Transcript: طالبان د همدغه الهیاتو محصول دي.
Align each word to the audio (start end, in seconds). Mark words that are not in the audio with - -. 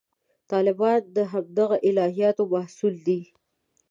طالبان 0.51 0.99
د 1.15 1.17
همدغه 1.31 1.77
الهیاتو 1.87 2.43
محصول 2.53 2.95
دي. 3.07 3.21